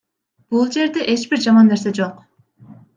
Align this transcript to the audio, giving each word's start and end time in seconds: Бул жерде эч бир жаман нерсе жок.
Бул 0.55 0.65
жерде 0.77 1.05
эч 1.15 1.27
бир 1.35 1.45
жаман 1.47 1.71
нерсе 1.75 1.97
жок. 2.03 2.29